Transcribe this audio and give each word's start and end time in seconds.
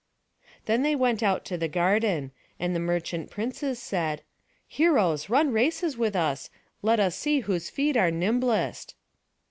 Then 0.65 0.81
they 0.81 0.95
went 0.95 1.21
out 1.21 1.45
to 1.45 1.59
the 1.59 1.67
garden; 1.67 2.31
and 2.59 2.75
the 2.75 2.79
merchant 2.79 3.29
princes 3.29 3.77
said: 3.79 4.23
"Heroes, 4.67 5.29
run 5.29 5.51
races 5.53 5.95
with 5.95 6.15
us. 6.15 6.49
Let 6.81 6.99
us 6.99 7.15
see 7.15 7.41
whose 7.41 7.69
feet 7.69 7.95
are 7.95 8.09
nimblest." 8.09 8.95